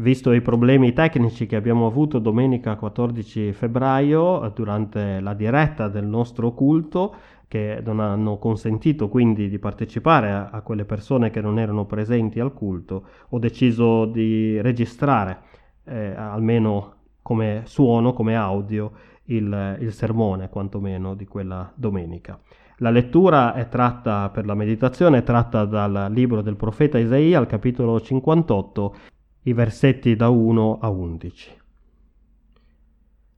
Visto 0.00 0.32
i 0.32 0.40
problemi 0.40 0.94
tecnici 0.94 1.44
che 1.44 1.56
abbiamo 1.56 1.86
avuto 1.86 2.18
domenica 2.18 2.76
14 2.76 3.52
febbraio 3.52 4.50
durante 4.54 5.20
la 5.20 5.34
diretta 5.34 5.88
del 5.88 6.06
nostro 6.06 6.52
culto, 6.52 7.14
che 7.46 7.82
non 7.84 8.00
hanno 8.00 8.38
consentito 8.38 9.10
quindi 9.10 9.50
di 9.50 9.58
partecipare 9.58 10.30
a, 10.30 10.48
a 10.50 10.62
quelle 10.62 10.86
persone 10.86 11.28
che 11.28 11.42
non 11.42 11.58
erano 11.58 11.84
presenti 11.84 12.40
al 12.40 12.54
culto, 12.54 13.04
ho 13.28 13.38
deciso 13.38 14.06
di 14.06 14.58
registrare 14.62 15.40
eh, 15.84 16.14
almeno 16.16 16.94
come 17.20 17.64
suono, 17.66 18.14
come 18.14 18.34
audio, 18.36 18.92
il, 19.24 19.76
il 19.80 19.92
sermone 19.92 20.48
quantomeno 20.48 21.14
di 21.14 21.26
quella 21.26 21.70
domenica. 21.74 22.40
La 22.82 22.88
lettura 22.88 23.52
è 23.52 23.68
tratta 23.68 24.30
per 24.30 24.46
la 24.46 24.54
meditazione, 24.54 25.18
è 25.18 25.22
tratta 25.22 25.66
dal 25.66 26.08
libro 26.10 26.40
del 26.40 26.56
profeta 26.56 26.96
Isaia 26.96 27.38
al 27.38 27.46
capitolo 27.46 28.00
58, 28.00 28.94
i 29.42 29.52
versetti 29.52 30.16
da 30.16 30.28
1 30.28 30.78
a 30.80 30.88
11. 30.88 31.58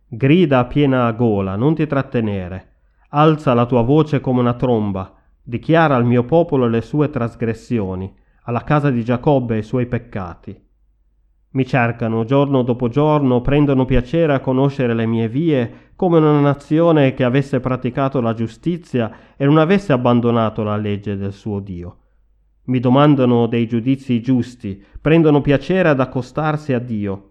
Grida 0.09 0.59
a 0.59 0.65
piena 0.65 1.11
gola, 1.12 1.56
non 1.56 1.75
ti 1.75 1.87
trattenere 1.87 2.70
Alza 3.15 3.52
la 3.52 3.66
tua 3.66 3.83
voce 3.83 4.20
come 4.20 4.41
una 4.41 4.55
tromba, 4.55 5.15
dichiara 5.42 5.95
al 5.95 6.06
mio 6.06 6.25
popolo 6.25 6.66
le 6.66 6.80
sue 6.80 7.11
trasgressioni, 7.11 8.11
alla 8.45 8.65
casa 8.65 8.91
di 8.91 9.05
Giacobbe 9.05 9.59
i 9.59 9.62
suoi 9.62 9.84
peccati. 9.84 10.59
Mi 11.51 11.66
cercano 11.66 12.25
giorno 12.25 12.62
dopo 12.62 12.89
giorno, 12.89 13.42
prendono 13.42 13.84
piacere 13.84 14.33
a 14.33 14.41
conoscere 14.41 14.95
le 14.95 15.05
mie 15.05 15.28
vie, 15.28 15.91
come 15.95 16.16
una 16.16 16.41
nazione 16.41 17.12
che 17.12 17.23
avesse 17.23 17.61
praticato 17.61 18.23
la 18.23 18.33
giustizia 18.33 19.34
e 19.37 19.45
non 19.45 19.59
avesse 19.59 19.92
abbandonato 19.92 20.62
la 20.62 20.77
legge 20.77 21.14
del 21.14 21.34
suo 21.34 21.61
Dio. 21.61 21.97
Mi 22.65 22.79
domandano 22.79 23.47
dei 23.47 23.66
giudizi 23.66 24.21
giusti, 24.21 24.83
prendono 25.01 25.41
piacere 25.41 25.89
ad 25.89 26.01
accostarsi 26.01 26.73
a 26.73 26.79
Dio. 26.79 27.30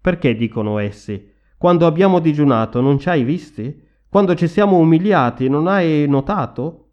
Perché 0.00 0.34
dicono 0.34 0.78
essi, 0.78 1.30
quando 1.56 1.86
abbiamo 1.86 2.18
digiunato 2.18 2.80
non 2.80 2.98
ci 2.98 3.08
hai 3.08 3.24
visti? 3.24 3.80
Quando 4.08 4.34
ci 4.34 4.48
siamo 4.48 4.76
umiliati, 4.76 5.48
non 5.48 5.68
hai 5.68 6.06
notato? 6.06 6.90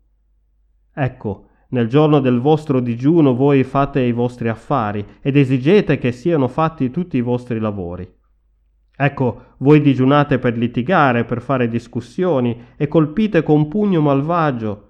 Ecco, 0.93 1.47
nel 1.69 1.87
giorno 1.87 2.19
del 2.19 2.39
vostro 2.39 2.79
digiuno 2.79 3.35
voi 3.35 3.63
fate 3.63 4.01
i 4.01 4.11
vostri 4.11 4.47
affari 4.47 5.05
ed 5.21 5.35
esigete 5.35 5.97
che 5.97 6.11
siano 6.11 6.47
fatti 6.47 6.89
tutti 6.89 7.17
i 7.17 7.21
vostri 7.21 7.59
lavori. 7.59 8.09
Ecco, 8.95 9.55
voi 9.57 9.81
digiunate 9.81 10.39
per 10.39 10.57
litigare, 10.57 11.25
per 11.25 11.41
fare 11.41 11.67
discussioni 11.67 12.65
e 12.75 12.87
colpite 12.87 13.43
con 13.43 13.67
pugno 13.67 14.01
malvagio. 14.01 14.88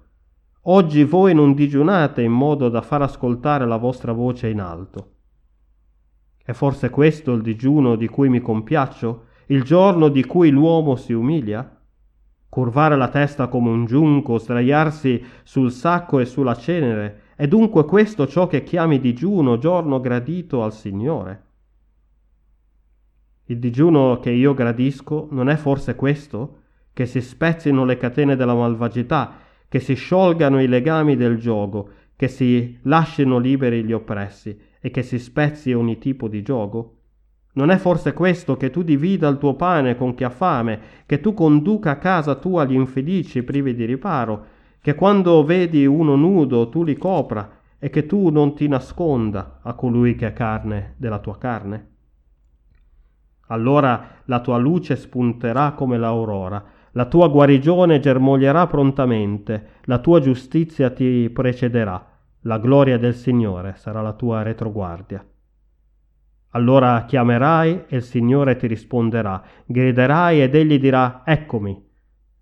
Oggi 0.64 1.04
voi 1.04 1.34
non 1.34 1.54
digiunate 1.54 2.22
in 2.22 2.32
modo 2.32 2.68
da 2.68 2.82
far 2.82 3.02
ascoltare 3.02 3.66
la 3.66 3.76
vostra 3.76 4.12
voce 4.12 4.48
in 4.48 4.60
alto. 4.60 5.12
È 6.42 6.52
forse 6.52 6.90
questo 6.90 7.32
il 7.32 7.42
digiuno 7.42 7.96
di 7.96 8.08
cui 8.08 8.28
mi 8.28 8.40
compiaccio, 8.40 9.24
il 9.46 9.62
giorno 9.62 10.08
di 10.08 10.24
cui 10.24 10.50
l'uomo 10.50 10.96
si 10.96 11.12
umilia? 11.12 11.80
curvare 12.50 12.96
la 12.96 13.08
testa 13.08 13.46
come 13.46 13.70
un 13.70 13.86
giunco, 13.86 14.36
sdraiarsi 14.36 15.24
sul 15.44 15.70
sacco 15.70 16.18
e 16.18 16.26
sulla 16.26 16.56
cenere, 16.56 17.22
è 17.36 17.46
dunque 17.46 17.84
questo 17.84 18.26
ciò 18.26 18.48
che 18.48 18.64
chiami 18.64 18.98
digiuno, 18.98 19.56
giorno 19.56 20.00
gradito 20.00 20.62
al 20.64 20.74
Signore? 20.74 21.44
Il 23.44 23.58
digiuno 23.58 24.18
che 24.18 24.30
io 24.30 24.52
gradisco 24.52 25.28
non 25.30 25.48
è 25.48 25.54
forse 25.54 25.94
questo? 25.94 26.58
Che 26.92 27.06
si 27.06 27.20
spezzino 27.20 27.84
le 27.84 27.96
catene 27.96 28.34
della 28.34 28.54
malvagità, 28.54 29.32
che 29.70 29.78
si 29.78 29.94
sciolgano 29.94 30.60
i 30.60 30.66
legami 30.66 31.14
del 31.14 31.38
gioco, 31.38 31.90
che 32.16 32.26
si 32.26 32.76
lasciano 32.82 33.38
liberi 33.38 33.84
gli 33.84 33.92
oppressi 33.92 34.58
e 34.80 34.90
che 34.90 35.04
si 35.04 35.20
spezzi 35.20 35.72
ogni 35.72 35.96
tipo 35.98 36.26
di 36.26 36.42
gioco? 36.42 36.96
Non 37.52 37.70
è 37.70 37.76
forse 37.76 38.12
questo 38.12 38.56
che 38.56 38.70
tu 38.70 38.82
divida 38.82 39.28
il 39.28 39.38
tuo 39.38 39.54
pane 39.54 39.94
con 39.94 40.14
chi 40.14 40.24
ha 40.24 40.30
fame, 40.30 40.80
che 41.06 41.20
tu 41.20 41.34
conduca 41.34 41.92
a 41.92 41.98
casa 41.98 42.34
tua 42.34 42.64
gli 42.64 42.72
infelici 42.72 43.44
privi 43.44 43.72
di 43.76 43.84
riparo, 43.84 44.44
che 44.80 44.96
quando 44.96 45.44
vedi 45.44 45.86
uno 45.86 46.16
nudo 46.16 46.68
tu 46.68 46.82
li 46.82 46.96
copra 46.96 47.58
e 47.78 47.90
che 47.90 48.06
tu 48.06 48.30
non 48.30 48.56
ti 48.56 48.66
nasconda 48.66 49.60
a 49.62 49.74
colui 49.74 50.16
che 50.16 50.26
è 50.26 50.32
carne 50.32 50.94
della 50.96 51.20
tua 51.20 51.38
carne? 51.38 51.88
Allora 53.46 54.22
la 54.24 54.40
tua 54.40 54.58
luce 54.58 54.96
spunterà 54.96 55.74
come 55.74 55.96
l'aurora, 55.96 56.64
la 56.92 57.06
tua 57.06 57.28
guarigione 57.28 58.00
germoglierà 58.00 58.66
prontamente, 58.66 59.66
la 59.84 59.98
tua 59.98 60.20
giustizia 60.20 60.90
ti 60.90 61.30
precederà, 61.30 62.04
la 62.42 62.58
gloria 62.58 62.98
del 62.98 63.14
Signore 63.14 63.74
sarà 63.76 64.00
la 64.00 64.12
tua 64.12 64.42
retroguardia. 64.42 65.24
Allora 66.52 67.04
chiamerai 67.04 67.84
e 67.86 67.96
il 67.96 68.02
Signore 68.02 68.56
ti 68.56 68.66
risponderà, 68.66 69.40
griderai 69.66 70.42
ed 70.42 70.54
egli 70.56 70.80
dirà 70.80 71.22
Eccomi. 71.24 71.88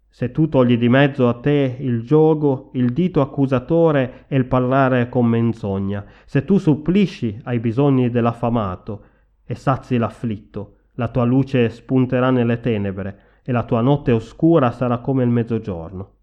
Se 0.09 0.31
tu 0.31 0.49
togli 0.49 0.79
di 0.79 0.89
mezzo 0.89 1.29
a 1.29 1.35
te 1.35 1.77
il 1.79 2.03
gioco, 2.03 2.71
il 2.73 2.93
dito 2.93 3.21
accusatore 3.21 4.25
e 4.29 4.37
il 4.37 4.47
parlare 4.47 5.11
con 5.11 5.27
menzogna, 5.27 6.05
se 6.25 6.47
tu 6.47 6.57
supplisci 6.57 7.39
ai 7.45 7.59
bisogni 7.59 8.09
dell'affamato 8.09 9.05
e 9.45 9.55
sazi 9.55 9.99
l'afflitto, 9.99 10.77
la 10.95 11.09
tua 11.09 11.25
luce 11.25 11.69
spunterà 11.69 12.31
nelle 12.31 12.61
tenebre 12.61 13.27
e 13.49 13.53
la 13.53 13.65
tua 13.65 13.81
notte 13.81 14.13
oscura 14.13 14.71
sarà 14.73 14.99
come 14.99 15.25
il 15.25 15.31
mezzogiorno. 15.31 16.17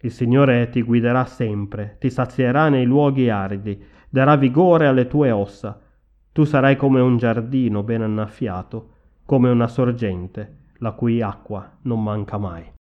Il 0.00 0.12
Signore 0.12 0.68
ti 0.68 0.80
guiderà 0.80 1.24
sempre, 1.24 1.96
ti 1.98 2.08
sazierà 2.08 2.68
nei 2.68 2.84
luoghi 2.84 3.28
aridi, 3.28 3.84
darà 4.08 4.36
vigore 4.36 4.86
alle 4.86 5.08
tue 5.08 5.32
ossa, 5.32 5.82
tu 6.30 6.44
sarai 6.44 6.76
come 6.76 7.00
un 7.00 7.16
giardino 7.16 7.82
ben 7.82 8.02
annaffiato, 8.02 8.90
come 9.24 9.50
una 9.50 9.66
sorgente, 9.66 10.66
la 10.74 10.92
cui 10.92 11.20
acqua 11.20 11.78
non 11.82 12.00
manca 12.00 12.38
mai. 12.38 12.74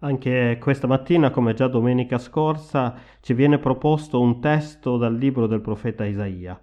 Anche 0.00 0.58
questa 0.60 0.88
mattina, 0.88 1.30
come 1.30 1.54
già 1.54 1.68
domenica 1.68 2.18
scorsa, 2.18 2.98
ci 3.20 3.34
viene 3.34 3.60
proposto 3.60 4.20
un 4.20 4.40
testo 4.40 4.96
dal 4.96 5.14
libro 5.14 5.46
del 5.46 5.60
profeta 5.60 6.04
Isaia. 6.04 6.60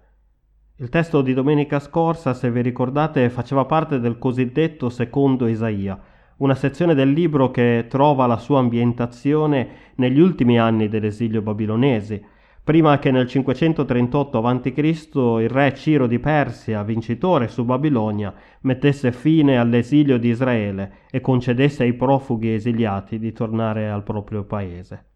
Il 0.82 0.88
testo 0.88 1.22
di 1.22 1.32
domenica 1.32 1.78
scorsa, 1.78 2.34
se 2.34 2.50
vi 2.50 2.60
ricordate, 2.60 3.30
faceva 3.30 3.64
parte 3.66 4.00
del 4.00 4.18
cosiddetto 4.18 4.88
secondo 4.88 5.46
Isaia, 5.46 5.96
una 6.38 6.56
sezione 6.56 6.94
del 6.94 7.12
libro 7.12 7.52
che 7.52 7.86
trova 7.88 8.26
la 8.26 8.36
sua 8.36 8.58
ambientazione 8.58 9.92
negli 9.94 10.18
ultimi 10.18 10.58
anni 10.58 10.88
dell'esilio 10.88 11.40
babilonese, 11.40 12.20
prima 12.64 12.98
che 12.98 13.12
nel 13.12 13.28
538 13.28 14.38
a.C. 14.42 14.70
il 14.74 15.48
re 15.48 15.72
Ciro 15.76 16.08
di 16.08 16.18
Persia, 16.18 16.82
vincitore 16.82 17.46
su 17.46 17.64
Babilonia, 17.64 18.34
mettesse 18.62 19.12
fine 19.12 19.58
all'esilio 19.58 20.18
di 20.18 20.30
Israele 20.30 20.94
e 21.12 21.20
concedesse 21.20 21.84
ai 21.84 21.92
profughi 21.92 22.54
esiliati 22.54 23.20
di 23.20 23.32
tornare 23.32 23.88
al 23.88 24.02
proprio 24.02 24.42
paese. 24.42 25.11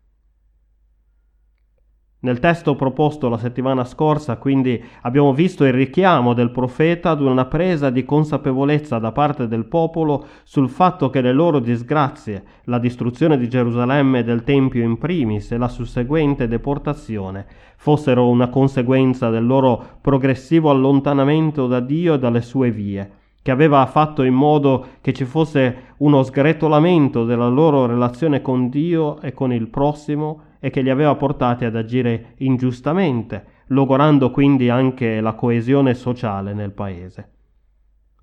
Nel 2.19 2.39
testo 2.39 2.75
proposto 2.77 3.29
la 3.29 3.37
settimana 3.37 3.85
scorsa, 3.85 4.39
quindi, 4.39 4.83
abbiamo 5.03 5.35
visto 5.35 5.67
il 5.67 5.75
richiamo 5.75 6.33
del 6.33 6.51
profeta 6.51 7.11
ad 7.11 7.21
una 7.21 7.45
presa 7.45 7.91
di 7.91 8.07
consapevolezza 8.07 8.99
da 8.99 9.13
parte 9.13 9.47
del 9.47 9.67
popolo 9.67 10.25
sul 10.43 10.71
fatto 10.71 11.11
che 11.11 11.21
le 11.21 11.35
loro 11.35 11.59
disgrazie, 11.59 12.43
la 12.65 12.79
distruzione 12.79 13.37
di 13.37 13.51
Gerusalemme 13.51 14.21
e 14.21 14.25
del 14.25 14.45
Tempio 14.45 14.83
in 14.83 14.97
primis 14.97 15.53
e 15.53 15.59
la 15.59 15.69
susseguente 15.69 16.49
deportazione, 16.49 17.45
fossero 17.77 18.31
una 18.31 18.49
conseguenza 18.49 19.29
del 19.29 19.45
loro 19.45 19.99
progressivo 20.01 20.71
allontanamento 20.71 21.67
da 21.67 21.81
Dio 21.81 22.15
e 22.15 22.19
dalle 22.19 22.41
sue 22.41 22.71
vie 22.71 23.11
che 23.47 23.53
aveva 23.53 23.87
fatto 23.87 24.25
in 24.25 24.35
modo 24.35 24.87
che 25.01 25.13
ci 25.13 25.25
fosse 25.25 25.95
uno 25.99 26.25
sgretolamento 26.25 27.25
della 27.25 27.47
loro 27.47 27.87
relazione 27.87 28.43
con 28.43 28.69
Dio 28.69 29.21
e 29.21 29.33
con 29.33 29.53
il 29.53 29.69
prossimo 29.69 30.41
e 30.67 30.71
che 30.71 30.81
li 30.81 30.91
aveva 30.91 31.15
portati 31.15 31.65
ad 31.65 31.77
agire 31.77 32.35
ingiustamente, 32.39 33.63
logorando 33.69 34.33
quindi 34.33 34.69
anche 34.69 35.21
la 35.21 35.35
coesione 35.35 35.95
sociale 35.95 36.55
nel 36.55 36.73
paese. 36.73 37.35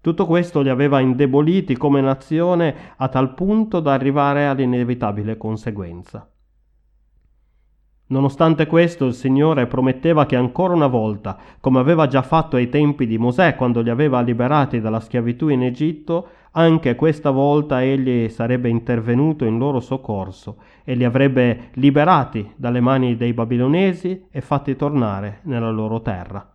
Tutto 0.02 0.26
questo 0.26 0.60
li 0.60 0.68
aveva 0.68 1.00
indeboliti 1.00 1.78
come 1.78 2.02
nazione 2.02 2.76
a 2.98 3.08
tal 3.08 3.34
punto 3.34 3.80
da 3.80 3.94
arrivare 3.94 4.46
all'inevitabile 4.46 5.38
conseguenza. 5.38 6.30
Nonostante 8.08 8.66
questo, 8.68 9.06
il 9.06 9.14
Signore 9.14 9.66
prometteva 9.66 10.26
che 10.26 10.36
ancora 10.36 10.74
una 10.74 10.88
volta, 10.88 11.38
come 11.62 11.80
aveva 11.80 12.08
già 12.08 12.24
fatto 12.24 12.58
ai 12.58 12.68
tempi 12.68 13.08
di 13.08 13.18
Mosè 13.18 13.56
quando 13.56 13.80
li 13.80 13.90
aveva 13.90 14.20
liberati 14.20 14.82
dalla 14.82 15.00
schiavitù 15.00 15.48
in 15.48 15.64
Egitto, 15.64 16.28
anche 16.56 16.96
questa 16.96 17.32
volta 17.32 17.82
egli 17.82 18.30
sarebbe 18.30 18.70
intervenuto 18.70 19.46
in 19.46 19.58
loro 19.58 19.80
soccorso 19.80 20.58
e 20.84 20.94
li 20.94 21.04
avrebbe 21.04 21.70
liberati 21.74 22.54
dalle 22.56 22.80
mani 22.80 23.16
dei 23.16 23.34
babilonesi 23.34 24.28
e 24.30 24.42
fatti 24.42 24.76
tornare 24.76 25.40
nella 25.44 25.72
loro 25.72 26.02
terra. 26.02 26.48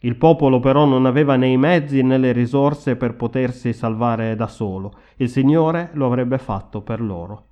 Il 0.00 0.16
popolo 0.16 0.58
però 0.58 0.84
non 0.84 1.06
aveva 1.06 1.36
né 1.36 1.46
i 1.46 1.56
mezzi 1.56 2.02
né 2.02 2.18
le 2.18 2.32
risorse 2.32 2.96
per 2.96 3.14
potersi 3.14 3.72
salvare 3.72 4.34
da 4.34 4.48
solo. 4.48 4.92
Il 5.16 5.28
Signore 5.28 5.90
lo 5.92 6.06
avrebbe 6.06 6.38
fatto 6.38 6.80
per 6.80 7.00
loro. 7.00 7.50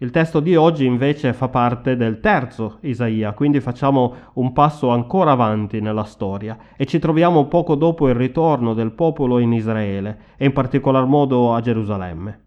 Il 0.00 0.12
testo 0.12 0.38
di 0.38 0.54
oggi 0.54 0.84
invece 0.84 1.32
fa 1.32 1.48
parte 1.48 1.96
del 1.96 2.20
terzo 2.20 2.78
Isaia, 2.82 3.32
quindi 3.32 3.58
facciamo 3.58 4.14
un 4.34 4.52
passo 4.52 4.90
ancora 4.90 5.32
avanti 5.32 5.80
nella 5.80 6.04
storia 6.04 6.56
e 6.76 6.86
ci 6.86 7.00
troviamo 7.00 7.46
poco 7.46 7.74
dopo 7.74 8.08
il 8.08 8.14
ritorno 8.14 8.74
del 8.74 8.92
popolo 8.92 9.40
in 9.40 9.52
Israele 9.52 10.18
e 10.36 10.44
in 10.44 10.52
particolar 10.52 11.04
modo 11.06 11.52
a 11.52 11.60
Gerusalemme. 11.60 12.44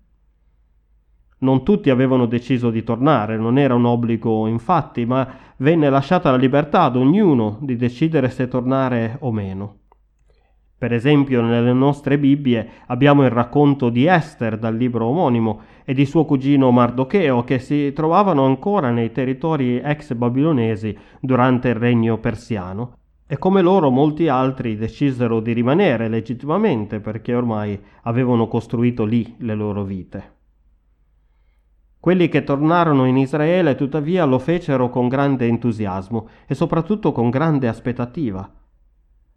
Non 1.40 1.64
tutti 1.64 1.90
avevano 1.90 2.26
deciso 2.26 2.70
di 2.70 2.84
tornare, 2.84 3.36
non 3.36 3.58
era 3.58 3.76
un 3.76 3.84
obbligo 3.84 4.48
infatti, 4.48 5.06
ma 5.06 5.28
venne 5.58 5.90
lasciata 5.90 6.32
la 6.32 6.38
libertà 6.38 6.84
ad 6.84 6.96
ognuno 6.96 7.58
di 7.60 7.76
decidere 7.76 8.30
se 8.30 8.48
tornare 8.48 9.18
o 9.20 9.32
meno. 9.34 9.81
Per 10.82 10.94
esempio, 10.94 11.44
nelle 11.44 11.74
nostre 11.74 12.18
Bibbie 12.18 12.68
abbiamo 12.88 13.24
il 13.24 13.30
racconto 13.30 13.90
di 13.90 14.08
Esther 14.08 14.58
dal 14.58 14.76
libro 14.76 15.06
omonimo 15.06 15.60
e 15.86 15.94
di 15.94 16.08
suo 16.08 16.26
cugino 16.26 16.72
Mardocheo 16.72 17.44
che 17.44 17.60
si 17.60 17.94
trovavano 17.94 18.46
ancora 18.46 18.90
nei 18.90 19.12
territori 19.12 19.80
ex 19.80 20.16
babilonesi 20.16 20.98
durante 21.20 21.68
il 21.68 21.76
regno 21.76 22.18
persiano. 22.18 22.96
E 23.28 23.38
come 23.38 23.62
loro 23.62 23.92
molti 23.92 24.28
altri 24.28 24.76
decisero 24.76 25.40
di 25.40 25.54
rimanere 25.54 26.08
legittimamente 26.08 27.00
perché 27.00 27.36
ormai 27.36 27.80
avevano 28.02 28.48
costruito 28.48 29.06
lì 29.06 29.36
le 29.38 29.54
loro 29.54 29.84
vite. 29.84 30.32
Quelli 32.00 32.28
che 32.28 32.44
tornarono 32.44 33.06
in 33.06 33.18
Israele 33.18 33.76
tuttavia 33.76 34.26
lo 34.26 34.40
fecero 34.40 34.90
con 34.90 35.08
grande 35.08 35.46
entusiasmo 35.46 36.28
e 36.48 36.56
soprattutto 36.56 37.12
con 37.12 37.30
grande 37.30 37.68
aspettativa 37.68 38.52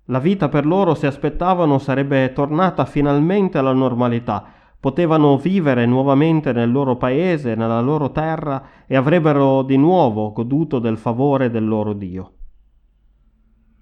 la 0.09 0.19
vita 0.19 0.49
per 0.49 0.67
loro, 0.67 0.95
se 0.95 1.07
aspettavano, 1.07 1.79
sarebbe 1.79 2.33
tornata 2.35 2.85
finalmente 2.85 3.57
alla 3.57 3.73
normalità. 3.73 4.45
Potevano 4.79 5.39
vivere 5.39 5.87
nuovamente 5.87 6.53
nel 6.53 6.71
loro 6.71 6.97
paese, 6.97 7.55
nella 7.55 7.81
loro 7.81 8.11
terra 8.11 8.63
e 8.87 8.97
avrebbero 8.97 9.63
di 9.63 9.79
nuovo 9.79 10.33
goduto 10.33 10.79
del 10.79 10.99
favore 10.99 11.51
del 11.51 11.67
loro 11.67 11.95
Dio. 11.95 12.33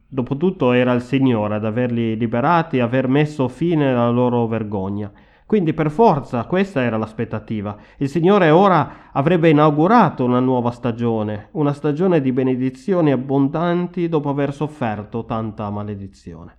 Dopotutto 0.07 0.73
era 0.73 0.93
il 0.93 1.01
Signore 1.01 1.57
ad 1.57 1.65
averli 1.65 2.17
liberati 2.17 2.77
e 2.77 2.83
aver 2.83 3.09
messo 3.09 3.49
fine 3.49 3.91
alla 3.91 4.11
loro 4.11 4.47
vergogna. 4.47 5.11
Quindi 5.53 5.75
per 5.75 5.91
forza 5.91 6.47
questa 6.47 6.81
era 6.81 6.97
l'aspettativa. 6.97 7.77
Il 7.99 8.09
Signore 8.09 8.49
ora 8.49 9.11
avrebbe 9.13 9.51
inaugurato 9.51 10.25
una 10.25 10.41
nuova 10.41 10.71
stagione, 10.71 11.49
una 11.53 11.75
stagione 11.75 12.23
di 12.23 12.33
benedizioni 12.33 13.13
abbondanti 13.13 14.09
dopo 14.09 14.31
aver 14.31 14.55
sofferto 14.55 15.27
tanta 15.27 15.69
maledizione. 15.69 16.57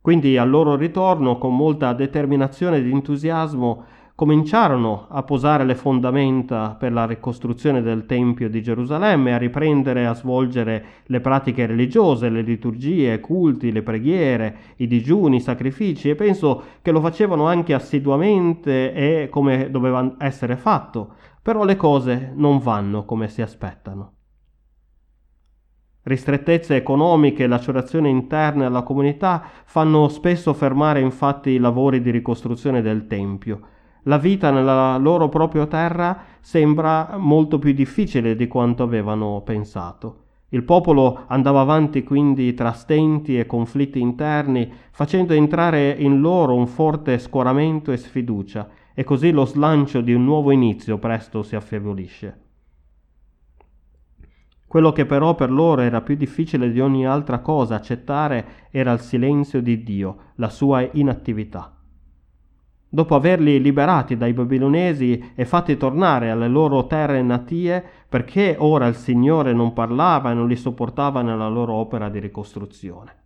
Quindi 0.00 0.38
al 0.38 0.48
loro 0.48 0.76
ritorno, 0.76 1.36
con 1.36 1.54
molta 1.54 1.92
determinazione 1.92 2.78
ed 2.78 2.86
entusiasmo, 2.86 3.84
cominciarono 4.16 5.06
a 5.08 5.24
posare 5.24 5.64
le 5.64 5.74
fondamenta 5.74 6.76
per 6.78 6.92
la 6.92 7.04
ricostruzione 7.04 7.82
del 7.82 8.06
Tempio 8.06 8.48
di 8.48 8.62
Gerusalemme, 8.62 9.34
a 9.34 9.38
riprendere 9.38 10.06
a 10.06 10.14
svolgere 10.14 10.84
le 11.06 11.20
pratiche 11.20 11.66
religiose, 11.66 12.28
le 12.28 12.42
liturgie, 12.42 13.14
i 13.14 13.20
culti, 13.20 13.72
le 13.72 13.82
preghiere, 13.82 14.56
i 14.76 14.86
digiuni, 14.86 15.36
i 15.36 15.40
sacrifici 15.40 16.10
e 16.10 16.14
penso 16.14 16.62
che 16.80 16.92
lo 16.92 17.00
facevano 17.00 17.46
anche 17.46 17.74
assiduamente 17.74 18.92
e 18.92 19.28
come 19.28 19.70
doveva 19.70 20.14
essere 20.18 20.56
fatto, 20.56 21.14
però 21.42 21.64
le 21.64 21.74
cose 21.74 22.32
non 22.36 22.58
vanno 22.58 23.04
come 23.04 23.28
si 23.28 23.42
aspettano. 23.42 24.12
Ristrettezze 26.02 26.76
economiche 26.76 27.44
e 27.44 27.46
lacerazioni 27.46 28.10
interne 28.10 28.66
alla 28.66 28.82
comunità 28.82 29.42
fanno 29.64 30.06
spesso 30.08 30.52
fermare 30.52 31.00
infatti 31.00 31.50
i 31.50 31.58
lavori 31.58 32.02
di 32.02 32.10
ricostruzione 32.10 32.82
del 32.82 33.06
Tempio, 33.06 33.60
la 34.04 34.18
vita 34.18 34.50
nella 34.50 34.96
loro 34.98 35.28
propria 35.28 35.66
terra 35.66 36.24
sembra 36.40 37.16
molto 37.18 37.58
più 37.58 37.72
difficile 37.72 38.36
di 38.36 38.46
quanto 38.46 38.82
avevano 38.82 39.40
pensato. 39.42 40.22
Il 40.50 40.62
popolo 40.62 41.24
andava 41.26 41.60
avanti 41.60 42.04
quindi 42.04 42.54
tra 42.54 42.72
stenti 42.72 43.38
e 43.38 43.46
conflitti 43.46 44.00
interni, 44.00 44.70
facendo 44.90 45.32
entrare 45.32 45.90
in 45.90 46.20
loro 46.20 46.54
un 46.54 46.66
forte 46.66 47.18
scoramento 47.18 47.90
e 47.90 47.96
sfiducia, 47.96 48.68
e 48.94 49.02
così 49.02 49.32
lo 49.32 49.44
slancio 49.46 50.00
di 50.00 50.12
un 50.12 50.24
nuovo 50.24 50.52
inizio 50.52 50.98
presto 50.98 51.42
si 51.42 51.56
affievolisce. 51.56 52.42
Quello 54.68 54.92
che 54.92 55.06
però 55.06 55.34
per 55.34 55.50
loro 55.50 55.80
era 55.82 56.02
più 56.02 56.14
difficile 56.14 56.70
di 56.70 56.80
ogni 56.80 57.06
altra 57.06 57.38
cosa 57.40 57.76
accettare 57.76 58.68
era 58.70 58.92
il 58.92 59.00
silenzio 59.00 59.60
di 59.60 59.82
Dio, 59.82 60.16
la 60.36 60.50
sua 60.50 60.88
inattività 60.92 61.73
dopo 62.94 63.16
averli 63.16 63.60
liberati 63.60 64.16
dai 64.16 64.32
babilonesi 64.32 65.32
e 65.34 65.44
fatti 65.44 65.76
tornare 65.76 66.30
alle 66.30 66.46
loro 66.46 66.86
terre 66.86 67.20
natie, 67.22 67.84
perché 68.08 68.54
ora 68.56 68.86
il 68.86 68.94
Signore 68.94 69.52
non 69.52 69.72
parlava 69.72 70.30
e 70.30 70.34
non 70.34 70.46
li 70.46 70.54
sopportava 70.54 71.20
nella 71.20 71.48
loro 71.48 71.72
opera 71.72 72.08
di 72.08 72.20
ricostruzione. 72.20 73.22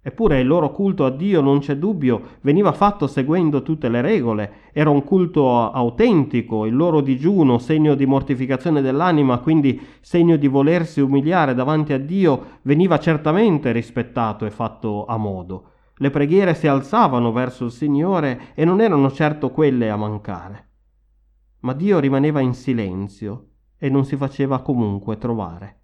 Eppure 0.00 0.38
il 0.38 0.46
loro 0.46 0.70
culto 0.70 1.04
a 1.04 1.10
Dio, 1.10 1.40
non 1.40 1.58
c'è 1.58 1.76
dubbio, 1.76 2.20
veniva 2.42 2.70
fatto 2.70 3.08
seguendo 3.08 3.62
tutte 3.62 3.88
le 3.88 4.00
regole, 4.00 4.52
era 4.72 4.88
un 4.88 5.02
culto 5.02 5.72
autentico, 5.72 6.64
il 6.64 6.76
loro 6.76 7.00
digiuno, 7.00 7.58
segno 7.58 7.96
di 7.96 8.06
mortificazione 8.06 8.80
dell'anima, 8.80 9.38
quindi 9.38 9.80
segno 10.00 10.36
di 10.36 10.46
volersi 10.46 11.00
umiliare 11.00 11.54
davanti 11.54 11.92
a 11.92 11.98
Dio, 11.98 12.44
veniva 12.62 13.00
certamente 13.00 13.72
rispettato 13.72 14.46
e 14.46 14.50
fatto 14.50 15.06
a 15.06 15.16
modo. 15.16 15.70
Le 15.98 16.10
preghiere 16.10 16.54
si 16.54 16.66
alzavano 16.66 17.32
verso 17.32 17.66
il 17.66 17.70
Signore 17.70 18.54
e 18.54 18.64
non 18.64 18.80
erano 18.80 19.10
certo 19.10 19.50
quelle 19.50 19.90
a 19.90 19.96
mancare. 19.96 20.66
Ma 21.60 21.72
Dio 21.72 21.98
rimaneva 21.98 22.40
in 22.40 22.54
silenzio 22.54 23.48
e 23.76 23.88
non 23.88 24.04
si 24.04 24.16
faceva 24.16 24.60
comunque 24.60 25.18
trovare. 25.18 25.76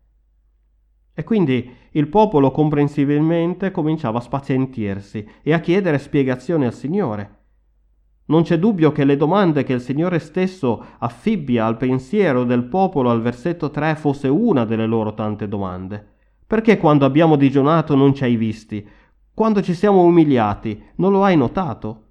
E 1.14 1.22
quindi 1.22 1.70
il 1.92 2.08
popolo 2.08 2.50
comprensibilmente 2.50 3.70
cominciava 3.70 4.18
a 4.18 4.22
spazientirsi 4.22 5.26
e 5.42 5.52
a 5.52 5.60
chiedere 5.60 5.98
spiegazioni 5.98 6.64
al 6.64 6.74
Signore. 6.74 7.42
Non 8.26 8.42
c'è 8.42 8.58
dubbio 8.58 8.90
che 8.90 9.04
le 9.04 9.16
domande 9.16 9.64
che 9.64 9.74
il 9.74 9.80
Signore 9.80 10.18
stesso 10.18 10.82
affibbia 10.98 11.66
al 11.66 11.76
pensiero 11.76 12.44
del 12.44 12.64
popolo 12.64 13.10
al 13.10 13.20
versetto 13.20 13.70
3 13.70 13.96
fosse 13.96 14.28
una 14.28 14.64
delle 14.64 14.86
loro 14.86 15.14
tante 15.14 15.46
domande. 15.46 16.12
Perché 16.46 16.78
quando 16.78 17.04
abbiamo 17.04 17.36
digionato 17.36 17.94
non 17.94 18.14
ci 18.14 18.24
hai 18.24 18.36
visti? 18.36 18.86
Quando 19.34 19.62
ci 19.62 19.74
siamo 19.74 20.04
umiliati, 20.04 20.80
non 20.96 21.10
lo 21.10 21.24
hai 21.24 21.36
notato? 21.36 22.02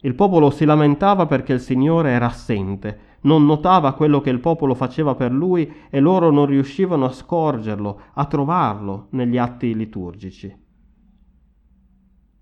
Il 0.00 0.14
popolo 0.14 0.48
si 0.48 0.64
lamentava 0.64 1.26
perché 1.26 1.52
il 1.52 1.60
Signore 1.60 2.12
era 2.12 2.24
assente, 2.24 3.16
non 3.22 3.44
notava 3.44 3.92
quello 3.92 4.22
che 4.22 4.30
il 4.30 4.40
popolo 4.40 4.74
faceva 4.74 5.14
per 5.14 5.30
lui 5.32 5.70
e 5.90 6.00
loro 6.00 6.30
non 6.30 6.46
riuscivano 6.46 7.04
a 7.04 7.12
scorgerlo, 7.12 8.00
a 8.14 8.24
trovarlo 8.24 9.08
negli 9.10 9.36
atti 9.36 9.74
liturgici. 9.74 10.56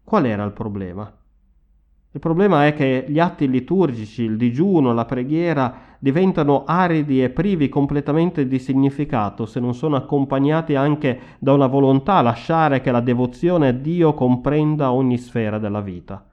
Qual 0.04 0.24
era 0.26 0.44
il 0.44 0.52
problema? 0.52 1.12
Il 2.16 2.22
problema 2.22 2.66
è 2.66 2.72
che 2.72 3.04
gli 3.06 3.18
atti 3.18 3.46
liturgici, 3.46 4.22
il 4.22 4.38
digiuno, 4.38 4.94
la 4.94 5.04
preghiera 5.04 5.74
diventano 5.98 6.64
aridi 6.64 7.22
e 7.22 7.28
privi 7.28 7.68
completamente 7.68 8.48
di 8.48 8.58
significato 8.58 9.44
se 9.44 9.60
non 9.60 9.74
sono 9.74 9.96
accompagnati 9.96 10.76
anche 10.76 11.18
da 11.38 11.52
una 11.52 11.66
volontà 11.66 12.14
a 12.14 12.22
lasciare 12.22 12.80
che 12.80 12.90
la 12.90 13.02
devozione 13.02 13.68
a 13.68 13.72
Dio 13.72 14.14
comprenda 14.14 14.92
ogni 14.92 15.18
sfera 15.18 15.58
della 15.58 15.82
vita. 15.82 16.24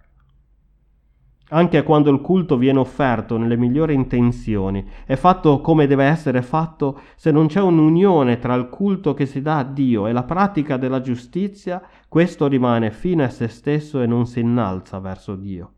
Anche 1.54 1.84
quando 1.84 2.10
il 2.10 2.20
culto 2.20 2.58
viene 2.58 2.80
offerto 2.80 3.38
nelle 3.38 3.58
migliori 3.58 3.94
intenzioni, 3.94 4.84
è 5.06 5.16
fatto 5.16 5.62
come 5.62 5.86
deve 5.86 6.06
essere 6.06 6.42
fatto, 6.42 7.00
se 7.16 7.30
non 7.30 7.46
c'è 7.46 7.62
un'unione 7.62 8.40
tra 8.40 8.56
il 8.56 8.70
culto 8.70 9.14
che 9.14 9.28
si 9.28 9.40
dà 9.40 9.60
a 9.60 9.64
Dio 9.64 10.08
e 10.08 10.14
la 10.14 10.24
pratica 10.24 10.78
della 10.78 11.00
giustizia, 11.00 11.80
questo 12.10 12.48
rimane 12.48 12.90
fine 12.90 13.26
a 13.26 13.30
se 13.30 13.48
stesso 13.50 14.02
e 14.02 14.08
non 14.08 14.26
si 14.26 14.40
innalza 14.40 14.98
verso 14.98 15.36
Dio. 15.36 15.74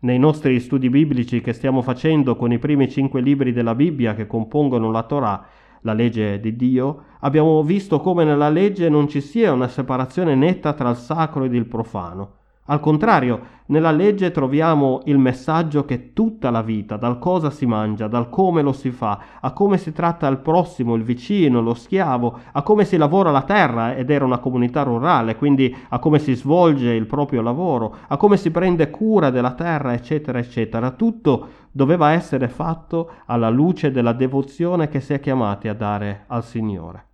Nei 0.00 0.18
nostri 0.18 0.60
studi 0.60 0.90
biblici 0.90 1.40
che 1.40 1.54
stiamo 1.54 1.80
facendo 1.80 2.36
con 2.36 2.52
i 2.52 2.58
primi 2.58 2.90
cinque 2.90 3.22
libri 3.22 3.52
della 3.54 3.74
Bibbia 3.74 4.12
che 4.12 4.26
compongono 4.26 4.90
la 4.90 5.04
Torah, 5.04 5.46
la 5.80 5.94
legge 5.94 6.40
di 6.40 6.54
Dio, 6.56 7.04
abbiamo 7.20 7.62
visto 7.62 8.00
come 8.00 8.24
nella 8.24 8.50
legge 8.50 8.90
non 8.90 9.08
ci 9.08 9.22
sia 9.22 9.50
una 9.50 9.68
separazione 9.68 10.34
netta 10.34 10.74
tra 10.74 10.90
il 10.90 10.96
sacro 10.96 11.44
ed 11.44 11.54
il 11.54 11.66
profano. 11.66 12.40
Al 12.66 12.78
contrario, 12.78 13.60
nella 13.66 13.90
legge 13.90 14.30
troviamo 14.30 15.00
il 15.06 15.18
messaggio 15.18 15.84
che 15.84 16.12
tutta 16.12 16.48
la 16.50 16.62
vita, 16.62 16.96
dal 16.96 17.18
cosa 17.18 17.50
si 17.50 17.66
mangia, 17.66 18.06
dal 18.06 18.28
come 18.28 18.62
lo 18.62 18.72
si 18.72 18.92
fa, 18.92 19.18
a 19.40 19.52
come 19.52 19.78
si 19.78 19.92
tratta 19.92 20.28
il 20.28 20.38
prossimo, 20.38 20.94
il 20.94 21.02
vicino, 21.02 21.60
lo 21.60 21.74
schiavo, 21.74 22.38
a 22.52 22.62
come 22.62 22.84
si 22.84 22.96
lavora 22.96 23.32
la 23.32 23.42
terra 23.42 23.96
ed 23.96 24.10
era 24.10 24.24
una 24.24 24.38
comunità 24.38 24.84
rurale, 24.84 25.34
quindi 25.34 25.74
a 25.88 25.98
come 25.98 26.20
si 26.20 26.34
svolge 26.34 26.92
il 26.92 27.06
proprio 27.06 27.42
lavoro, 27.42 27.96
a 28.06 28.16
come 28.16 28.36
si 28.36 28.52
prende 28.52 28.90
cura 28.90 29.30
della 29.30 29.54
terra, 29.54 29.92
eccetera, 29.92 30.38
eccetera. 30.38 30.92
Tutto 30.92 31.48
doveva 31.72 32.12
essere 32.12 32.46
fatto 32.46 33.10
alla 33.26 33.50
luce 33.50 33.90
della 33.90 34.12
devozione 34.12 34.86
che 34.88 35.00
si 35.00 35.14
è 35.14 35.18
chiamati 35.18 35.66
a 35.66 35.74
dare 35.74 36.26
al 36.28 36.44
Signore. 36.44 37.06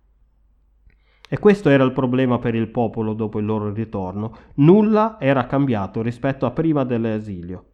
E 1.31 1.37
questo 1.37 1.69
era 1.69 1.83
il 1.83 1.91
problema 1.91 2.39
per 2.39 2.55
il 2.55 2.69
popolo 2.69 3.13
dopo 3.13 3.37
il 3.37 3.45
loro 3.45 3.71
ritorno. 3.71 4.35
Nulla 4.55 5.17
era 5.19 5.45
cambiato 5.45 6.01
rispetto 6.01 6.47
a 6.47 6.51
prima 6.51 6.83
dell'esilio. 6.83 7.65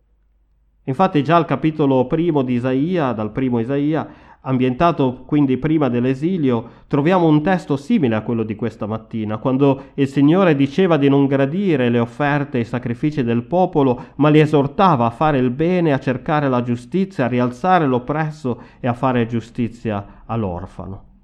Infatti 0.84 1.24
già 1.24 1.38
al 1.38 1.46
capitolo 1.46 2.06
primo 2.06 2.42
di 2.42 2.56
Isaia, 2.56 3.14
dal 3.14 3.32
primo 3.32 3.60
Isaia, 3.60 4.08
ambientato 4.42 5.24
quindi 5.26 5.58
prima 5.58 5.88
dell'esilio, 5.88 6.84
troviamo 6.88 7.28
un 7.28 7.42
testo 7.42 7.78
simile 7.78 8.16
a 8.16 8.24
quello 8.24 8.44
di 8.44 8.56
questa 8.56 8.88
mattina, 8.88 9.38
quando 9.38 9.84
il 9.94 10.08
Signore 10.10 10.54
diceva 10.58 10.98
di 10.98 11.08
non 11.08 11.26
gradire 11.26 11.88
le 11.88 12.00
offerte 12.00 12.58
e 12.58 12.62
i 12.62 12.66
sacrifici 12.66 13.24
del 13.24 13.44
popolo, 13.44 14.08
ma 14.16 14.28
li 14.28 14.42
esortava 14.42 15.06
a 15.06 15.12
fare 15.12 15.38
il 15.38 15.50
bene, 15.50 15.94
a 15.94 16.00
cercare 16.00 16.50
la 16.50 16.62
giustizia, 16.62 17.24
a 17.24 17.30
rialzare 17.30 17.88
l'oppresso 17.88 18.62
e 18.82 18.88
a 18.88 18.94
fare 18.94 19.26
giustizia 19.28 20.24
all'orfano. 20.26 21.15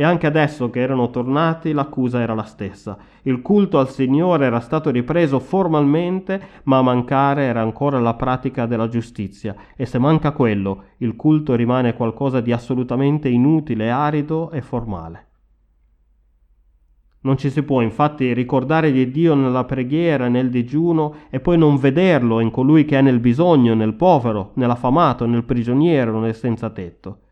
E 0.00 0.04
anche 0.04 0.28
adesso 0.28 0.70
che 0.70 0.78
erano 0.78 1.10
tornati 1.10 1.72
l'accusa 1.72 2.20
era 2.20 2.32
la 2.32 2.44
stessa. 2.44 2.96
Il 3.22 3.42
culto 3.42 3.80
al 3.80 3.90
Signore 3.90 4.46
era 4.46 4.60
stato 4.60 4.90
ripreso 4.90 5.40
formalmente, 5.40 6.40
ma 6.64 6.78
a 6.78 6.82
mancare 6.82 7.42
era 7.42 7.62
ancora 7.62 7.98
la 7.98 8.14
pratica 8.14 8.66
della 8.66 8.86
giustizia. 8.86 9.56
E 9.74 9.86
se 9.86 9.98
manca 9.98 10.30
quello, 10.30 10.84
il 10.98 11.16
culto 11.16 11.56
rimane 11.56 11.94
qualcosa 11.94 12.40
di 12.40 12.52
assolutamente 12.52 13.28
inutile, 13.28 13.90
arido 13.90 14.52
e 14.52 14.62
formale. 14.62 15.26
Non 17.22 17.36
ci 17.36 17.50
si 17.50 17.64
può 17.64 17.80
infatti 17.80 18.32
ricordare 18.32 18.92
di 18.92 19.10
Dio 19.10 19.34
nella 19.34 19.64
preghiera, 19.64 20.28
nel 20.28 20.48
digiuno 20.48 21.12
e 21.28 21.40
poi 21.40 21.58
non 21.58 21.76
vederlo 21.76 22.38
in 22.38 22.52
colui 22.52 22.84
che 22.84 22.96
è 22.96 23.02
nel 23.02 23.18
bisogno, 23.18 23.74
nel 23.74 23.94
povero, 23.94 24.52
nell'affamato, 24.54 25.26
nel 25.26 25.42
prigioniero, 25.42 26.20
nel 26.20 26.36
senza 26.36 26.70
tetto. 26.70 27.22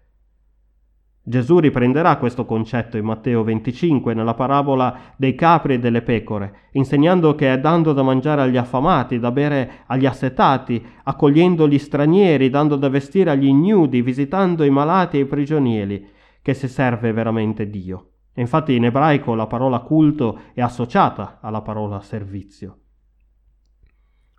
Gesù 1.28 1.59
riprenderà 1.59 2.18
questo 2.18 2.45
concetto 2.45 2.97
in 2.97 3.04
Matteo 3.04 3.42
25 3.42 4.14
nella 4.14 4.35
parabola 4.35 4.97
dei 5.16 5.35
capri 5.35 5.75
e 5.75 5.78
delle 5.80 6.02
pecore, 6.02 6.68
insegnando 6.75 7.35
che 7.35 7.52
è 7.52 7.59
dando 7.59 7.92
da 7.92 8.04
mangiare 8.04 8.42
agli 8.42 8.56
affamati, 8.56 9.18
da 9.18 9.33
bere 9.33 9.83
agli 9.87 10.06
assetati, 10.06 10.80
accogliendo 11.02 11.66
gli 11.66 11.80
stranieri, 11.80 12.49
dando 12.49 12.76
da 12.76 12.88
vestire 12.88 13.33
agli 13.33 13.49
ignudi, 13.49 14.02
visitando 14.02 14.62
i 14.62 14.71
malati 14.71 15.16
e 15.16 15.23
i 15.23 15.26
prigionieri, 15.26 16.06
che 16.40 16.54
si 16.54 16.68
serve 16.68 17.11
veramente 17.11 17.68
Dio. 17.68 18.11
Infatti 18.35 18.76
in 18.76 18.85
ebraico 18.85 19.35
la 19.35 19.49
parola 19.49 19.80
culto 19.80 20.38
è 20.54 20.61
associata 20.61 21.38
alla 21.40 21.61
parola 21.61 22.00
servizio. 22.02 22.83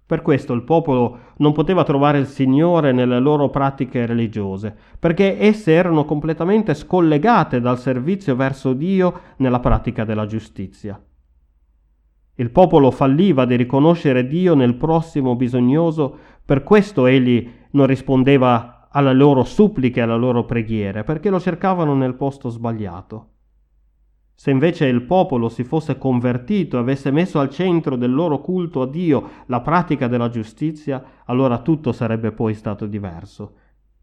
Per 0.07 0.21
questo 0.21 0.53
il 0.53 0.63
popolo 0.63 1.17
non 1.39 1.51
poteva 1.51 1.83
trovare 1.83 2.17
il 2.17 2.27
Signore 2.27 2.93
nelle 2.93 3.19
loro 3.19 3.49
pratiche 3.49 4.05
religiose, 4.05 4.73
perché 4.97 5.37
esse 5.37 5.73
erano 5.73 6.05
completamente 6.05 6.73
scollegate 6.73 7.59
dal 7.59 7.77
servizio 7.77 8.33
verso 8.33 8.71
Dio 8.71 9.19
nella 9.37 9.59
pratica 9.59 10.05
della 10.05 10.25
giustizia. 10.25 10.97
Il 12.35 12.51
popolo 12.51 12.89
falliva 12.89 13.43
di 13.43 13.57
riconoscere 13.57 14.27
Dio 14.27 14.55
nel 14.55 14.75
prossimo 14.75 15.35
bisognoso, 15.35 16.17
per 16.45 16.63
questo 16.63 17.05
egli 17.05 17.45
non 17.71 17.85
rispondeva 17.85 18.87
alle 18.89 19.13
loro 19.13 19.43
suppliche 19.43 19.99
alle 19.99 20.17
loro 20.17 20.45
preghiere, 20.45 21.03
perché 21.03 21.29
lo 21.29 21.41
cercavano 21.41 21.93
nel 21.95 22.15
posto 22.15 22.47
sbagliato. 22.47 23.31
Se 24.39 24.51
invece 24.51 24.85
il 24.85 25.01
popolo 25.01 25.49
si 25.49 25.63
fosse 25.63 25.97
convertito 25.97 26.77
e 26.77 26.79
avesse 26.79 27.09
messo 27.09 27.39
al 27.39 27.49
centro 27.49 27.95
del 27.95 28.13
loro 28.13 28.39
culto 28.39 28.83
a 28.83 28.87
Dio 28.87 29.29
la 29.47 29.61
pratica 29.61 30.07
della 30.07 30.29
giustizia, 30.29 31.03
allora 31.25 31.57
tutto 31.57 31.91
sarebbe 31.91 32.31
poi 32.31 32.53
stato 32.53 32.85
diverso. 32.85 33.53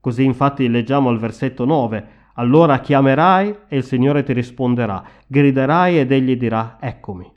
Così 0.01 0.25
infatti 0.25 0.69
leggiamo 0.69 1.09
al 1.09 1.21
versetto 1.21 1.65
9, 1.65 2.07
allora 2.35 2.81
chiamerai 2.81 3.59
e 3.69 3.77
il 3.77 3.85
Signore 3.85 4.25
ti 4.25 4.33
risponderà, 4.33 5.05
griderai 5.25 6.01
ed 6.01 6.11
egli 6.11 6.37
dirà, 6.37 6.79
eccomi. 6.81 7.33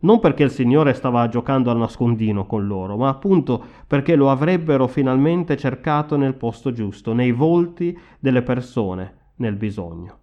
Non 0.00 0.20
perché 0.20 0.42
il 0.42 0.50
Signore 0.50 0.92
stava 0.92 1.26
giocando 1.28 1.70
al 1.70 1.78
nascondino 1.78 2.44
con 2.44 2.66
loro, 2.66 2.98
ma 2.98 3.08
appunto 3.08 3.64
perché 3.86 4.14
lo 4.14 4.30
avrebbero 4.30 4.88
finalmente 4.88 5.56
cercato 5.56 6.18
nel 6.18 6.34
posto 6.34 6.70
giusto, 6.70 7.14
nei 7.14 7.32
volti 7.32 7.98
delle 8.18 8.42
persone, 8.42 9.30
nel 9.36 9.56
bisogno. 9.56 10.18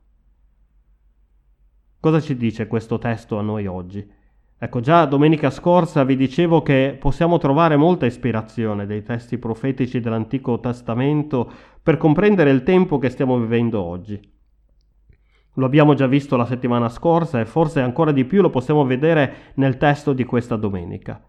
Cosa 2.02 2.22
ci 2.22 2.38
dice 2.38 2.68
questo 2.68 2.98
testo 2.98 3.38
a 3.38 3.42
noi 3.42 3.68
oggi? 3.68 4.10
Ecco, 4.58 4.80
già 4.80 5.04
domenica 5.04 5.50
scorsa 5.50 6.06
vi 6.06 6.16
dicevo 6.16 6.62
che 6.62 6.96
possiamo 6.98 7.38
trovare 7.38 7.76
molta 7.76 8.06
ispirazione 8.06 8.86
dei 8.86 9.04
testi 9.04 9.38
profetici 9.38 10.00
dell'Antico 10.00 10.62
Testamento 10.62 11.52
per 11.84 11.98
comprendere 11.98 12.52
il 12.52 12.64
tempo 12.64 13.00
che 13.00 13.10
stiamo 13.10 13.38
vivendo 13.38 13.82
oggi. 13.82 14.18
Lo 15.56 15.66
abbiamo 15.66 15.94
già 15.94 16.08
visto 16.08 16.38
la 16.38 16.46
settimana 16.46 16.88
scorsa 16.88 17.42
e 17.42 17.46
forse 17.46 17.82
ancora 17.82 18.14
di 18.14 18.24
più 18.24 18.42
lo 18.42 18.50
possiamo 18.50 18.86
vedere 18.86 19.52
nel 19.56 19.76
testo 19.76 20.14
di 20.14 20.24
questa 20.24 20.56
domenica. 20.56 21.22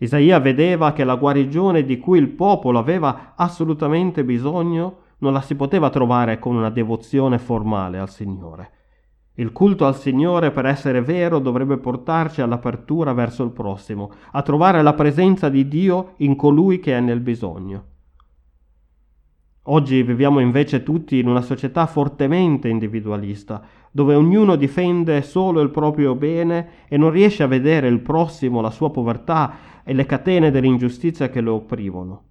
Isaia 0.00 0.40
vedeva 0.40 0.92
che 0.92 1.04
la 1.04 1.14
guarigione 1.14 1.84
di 1.84 1.96
cui 1.98 2.18
il 2.18 2.30
popolo 2.30 2.80
aveva 2.80 3.34
assolutamente 3.36 4.24
bisogno 4.24 5.02
non 5.18 5.32
la 5.32 5.40
si 5.40 5.54
poteva 5.54 5.90
trovare 5.90 6.40
con 6.40 6.56
una 6.56 6.70
devozione 6.70 7.38
formale 7.38 8.00
al 8.00 8.10
Signore 8.10 8.78
il 9.40 9.52
culto 9.52 9.86
al 9.86 9.96
Signore, 9.96 10.50
per 10.50 10.66
essere 10.66 11.00
vero, 11.00 11.38
dovrebbe 11.38 11.78
portarci 11.78 12.42
all'apertura 12.42 13.14
verso 13.14 13.42
il 13.42 13.50
prossimo, 13.50 14.12
a 14.32 14.42
trovare 14.42 14.82
la 14.82 14.92
presenza 14.92 15.48
di 15.48 15.66
Dio 15.66 16.12
in 16.18 16.36
colui 16.36 16.78
che 16.78 16.94
è 16.96 17.00
nel 17.00 17.20
bisogno. 17.20 17.84
Oggi 19.64 20.02
viviamo 20.02 20.40
invece 20.40 20.82
tutti 20.82 21.18
in 21.18 21.26
una 21.26 21.40
società 21.40 21.86
fortemente 21.86 22.68
individualista, 22.68 23.62
dove 23.90 24.14
ognuno 24.14 24.56
difende 24.56 25.22
solo 25.22 25.62
il 25.62 25.70
proprio 25.70 26.14
bene 26.14 26.86
e 26.88 26.98
non 26.98 27.10
riesce 27.10 27.42
a 27.42 27.46
vedere 27.46 27.88
il 27.88 28.00
prossimo, 28.00 28.60
la 28.60 28.70
sua 28.70 28.90
povertà 28.90 29.82
e 29.84 29.94
le 29.94 30.04
catene 30.04 30.50
dell'ingiustizia 30.50 31.30
che 31.30 31.40
lo 31.40 31.54
opprimono. 31.54 32.29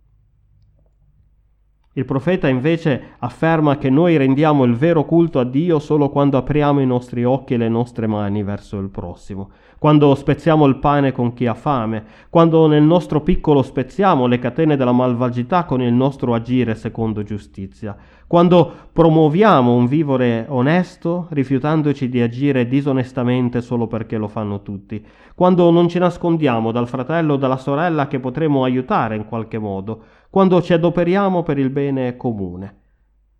Il 1.93 2.05
profeta 2.05 2.47
invece 2.47 3.15
afferma 3.17 3.79
che 3.79 3.89
noi 3.89 4.15
rendiamo 4.15 4.63
il 4.63 4.75
vero 4.75 5.05
culto 5.05 5.39
a 5.39 5.43
Dio 5.43 5.79
solo 5.79 6.09
quando 6.09 6.37
apriamo 6.37 6.81
i 6.81 6.85
nostri 6.85 7.23
occhi 7.23 7.55
e 7.55 7.57
le 7.57 7.67
nostre 7.67 8.05
mani 8.05 8.43
verso 8.43 8.77
il 8.77 8.89
prossimo, 8.89 9.49
quando 9.79 10.13
spezziamo 10.13 10.67
il 10.67 10.77
pane 10.77 11.11
con 11.11 11.33
chi 11.33 11.47
ha 11.47 11.55
fame, 11.55 12.03
quando 12.29 12.67
nel 12.67 12.83
nostro 12.83 13.21
piccolo 13.21 13.63
spezziamo 13.63 14.27
le 14.27 14.37
catene 14.37 14.77
della 14.77 14.91
malvagità 14.91 15.63
con 15.63 15.81
il 15.81 15.91
nostro 15.91 16.35
agire 16.35 16.75
secondo 16.75 17.23
giustizia, 17.23 17.97
quando 18.27 18.71
promuoviamo 18.93 19.73
un 19.73 19.87
vivere 19.87 20.45
onesto 20.47 21.25
rifiutandoci 21.31 22.07
di 22.07 22.21
agire 22.21 22.67
disonestamente 22.67 23.61
solo 23.61 23.87
perché 23.87 24.17
lo 24.17 24.27
fanno 24.27 24.61
tutti, 24.61 25.03
quando 25.33 25.71
non 25.71 25.87
ci 25.87 25.97
nascondiamo 25.97 26.71
dal 26.71 26.87
fratello 26.87 27.33
o 27.33 27.37
dalla 27.37 27.57
sorella 27.57 28.07
che 28.07 28.19
potremo 28.19 28.63
aiutare 28.63 29.15
in 29.15 29.25
qualche 29.25 29.57
modo, 29.57 30.03
quando 30.29 30.61
ci 30.61 30.73
adoperiamo 30.73 31.43
per 31.43 31.57
il 31.57 31.69
bene 31.69 32.15
comune. 32.15 32.77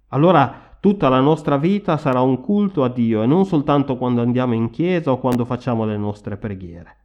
Allora 0.09 0.77
tutta 0.79 1.09
la 1.09 1.19
nostra 1.19 1.57
vita 1.57 1.97
sarà 1.97 2.21
un 2.21 2.41
culto 2.41 2.83
a 2.83 2.89
Dio 2.89 3.21
e 3.21 3.25
non 3.25 3.45
soltanto 3.45 3.97
quando 3.97 4.21
andiamo 4.21 4.53
in 4.53 4.69
chiesa 4.69 5.11
o 5.11 5.19
quando 5.19 5.45
facciamo 5.45 5.85
le 5.85 5.97
nostre 5.97 6.37
preghiere. 6.37 6.97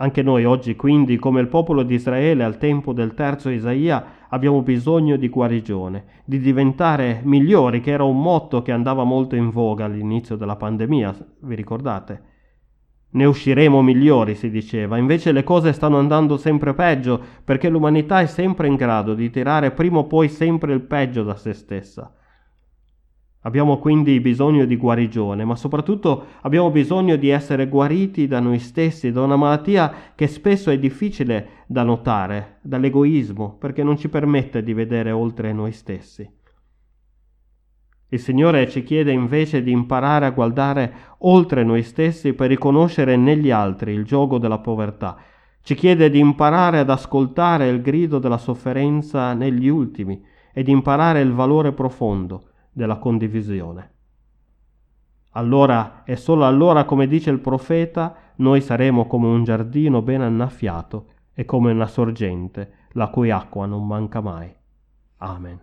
Anche 0.00 0.22
noi 0.22 0.46
oggi, 0.46 0.76
quindi, 0.76 1.18
come 1.18 1.42
il 1.42 1.48
popolo 1.48 1.82
di 1.82 1.94
Israele 1.94 2.42
al 2.42 2.56
tempo 2.56 2.94
del 2.94 3.12
terzo 3.12 3.50
Isaia, 3.50 4.26
abbiamo 4.30 4.62
bisogno 4.62 5.16
di 5.16 5.28
guarigione, 5.28 6.22
di 6.24 6.40
diventare 6.40 7.20
migliori, 7.24 7.82
che 7.82 7.90
era 7.90 8.04
un 8.04 8.18
motto 8.18 8.62
che 8.62 8.72
andava 8.72 9.04
molto 9.04 9.36
in 9.36 9.50
voga 9.50 9.84
all'inizio 9.84 10.36
della 10.36 10.56
pandemia, 10.56 11.14
vi 11.40 11.54
ricordate? 11.54 12.22
Ne 13.12 13.24
usciremo 13.24 13.82
migliori, 13.82 14.36
si 14.36 14.50
diceva, 14.50 14.96
invece 14.96 15.32
le 15.32 15.42
cose 15.42 15.72
stanno 15.72 15.98
andando 15.98 16.36
sempre 16.36 16.74
peggio 16.74 17.20
perché 17.42 17.68
l'umanità 17.68 18.20
è 18.20 18.26
sempre 18.26 18.68
in 18.68 18.76
grado 18.76 19.14
di 19.14 19.30
tirare 19.30 19.72
prima 19.72 19.98
o 19.98 20.06
poi 20.06 20.28
sempre 20.28 20.72
il 20.72 20.82
peggio 20.82 21.24
da 21.24 21.34
se 21.34 21.52
stessa. 21.52 22.14
Abbiamo 23.42 23.78
quindi 23.78 24.20
bisogno 24.20 24.64
di 24.64 24.76
guarigione, 24.76 25.44
ma 25.44 25.56
soprattutto 25.56 26.26
abbiamo 26.42 26.70
bisogno 26.70 27.16
di 27.16 27.30
essere 27.30 27.68
guariti 27.68 28.26
da 28.26 28.38
noi 28.38 28.58
stessi, 28.58 29.10
da 29.10 29.22
una 29.22 29.36
malattia 29.36 29.92
che 30.14 30.26
spesso 30.26 30.70
è 30.70 30.78
difficile 30.78 31.64
da 31.66 31.82
notare, 31.82 32.58
dall'egoismo, 32.60 33.56
perché 33.58 33.82
non 33.82 33.96
ci 33.96 34.08
permette 34.10 34.62
di 34.62 34.74
vedere 34.74 35.10
oltre 35.10 35.52
noi 35.54 35.72
stessi. 35.72 36.39
Il 38.12 38.18
Signore 38.18 38.68
ci 38.68 38.82
chiede 38.82 39.12
invece 39.12 39.62
di 39.62 39.70
imparare 39.70 40.26
a 40.26 40.30
guardare 40.30 40.92
oltre 41.18 41.62
noi 41.62 41.84
stessi 41.84 42.32
per 42.32 42.48
riconoscere 42.48 43.16
negli 43.16 43.52
altri 43.52 43.92
il 43.92 44.04
gioco 44.04 44.38
della 44.38 44.58
povertà. 44.58 45.16
Ci 45.62 45.76
chiede 45.76 46.10
di 46.10 46.18
imparare 46.18 46.78
ad 46.78 46.90
ascoltare 46.90 47.68
il 47.68 47.80
grido 47.80 48.18
della 48.18 48.38
sofferenza 48.38 49.32
negli 49.34 49.68
ultimi 49.68 50.20
e 50.52 50.64
di 50.64 50.72
imparare 50.72 51.20
il 51.20 51.32
valore 51.32 51.72
profondo 51.72 52.48
della 52.72 52.96
condivisione. 52.96 53.92
Allora 55.34 56.02
e 56.04 56.16
solo 56.16 56.44
allora, 56.44 56.84
come 56.84 57.06
dice 57.06 57.30
il 57.30 57.38
profeta, 57.38 58.32
noi 58.36 58.60
saremo 58.60 59.06
come 59.06 59.28
un 59.28 59.44
giardino 59.44 60.02
ben 60.02 60.22
annaffiato 60.22 61.06
e 61.32 61.44
come 61.44 61.70
una 61.70 61.86
sorgente, 61.86 62.72
la 62.92 63.06
cui 63.08 63.30
acqua 63.30 63.66
non 63.66 63.86
manca 63.86 64.20
mai. 64.20 64.52
Amen. 65.18 65.60